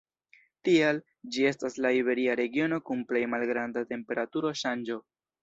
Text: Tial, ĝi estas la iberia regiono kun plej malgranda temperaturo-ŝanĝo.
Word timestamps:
Tial, 0.69 1.01
ĝi 1.35 1.45
estas 1.49 1.77
la 1.87 1.91
iberia 1.97 2.37
regiono 2.41 2.81
kun 2.89 3.05
plej 3.13 3.23
malgranda 3.35 3.85
temperaturo-ŝanĝo. 3.93 5.01